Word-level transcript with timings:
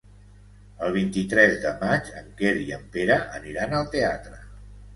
El 0.85 0.95
vint-i-tres 0.95 1.53
de 1.67 1.75
maig 1.85 2.09
en 2.23 2.33
Quer 2.41 2.55
i 2.65 2.75
en 2.81 2.89
Pere 2.99 3.21
aniran 3.39 3.79
al 3.83 3.89
teatre. 3.97 4.45